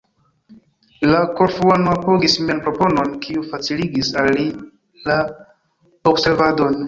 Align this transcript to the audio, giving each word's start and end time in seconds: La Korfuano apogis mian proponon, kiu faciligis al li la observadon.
La 1.09 1.19
Korfuano 1.39 1.91
apogis 1.97 2.37
mian 2.45 2.63
proponon, 2.67 3.13
kiu 3.27 3.43
faciligis 3.53 4.09
al 4.23 4.31
li 4.39 4.47
la 5.11 5.19
observadon. 6.13 6.77